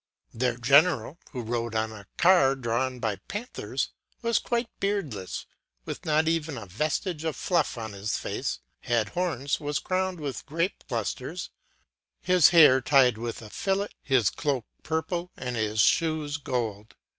2Their 0.35 0.59
general, 0.59 1.19
who 1.29 1.43
rode 1.43 1.75
on 1.75 1.91
a 1.91 2.07
car 2.17 2.55
drawn 2.55 2.97
by 2.99 3.17
panthers, 3.27 3.89
was 4.23 4.39
quite 4.39 4.67
beardless, 4.79 5.45
with 5.85 6.05
not 6.05 6.27
even 6.27 6.57
a 6.57 6.65
vestige 6.65 7.23
of 7.23 7.35
fluff 7.35 7.77
on 7.77 7.93
his 7.93 8.17
face, 8.17 8.61
had 8.79 9.09
horns, 9.09 9.59
was 9.59 9.77
crowned 9.77 10.19
with 10.19 10.43
grape 10.47 10.83
clusters, 10.87 11.51
his 12.19 12.49
hair 12.49 12.81
tied 12.81 13.19
with 13.19 13.43
a 13.43 13.51
fillet, 13.51 13.89
his 14.01 14.31
cloak 14.31 14.65
purple, 14.81 15.29
and 15.37 15.55
his 15.55 15.79
shoes 15.79 16.37
of 16.37 16.45
gold. 16.45 16.95